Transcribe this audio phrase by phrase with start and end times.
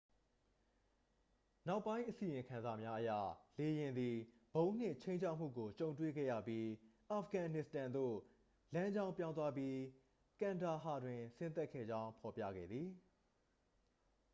[1.67, 3.09] နောက်ပိုင်းအစီရင်ခံစာများအရ
[3.59, 4.15] လေယာဉ်သည်
[4.53, 6.67] ဗုံးနှင့် ခြိမ်းခြောက်မှုကို ကြုံတွေ့ခဲ့ရပြီး
[7.11, 8.15] အာဖဂန်နစ္စတန်သို့
[8.73, 9.77] လမ်းကြောင်းပြောင်းသွားပြီး
[10.39, 12.89] ကန်ဒါဟာတွင် ဆင်းသက်ခဲ့ကြောင်း ဖော်ပြခဲ့သည်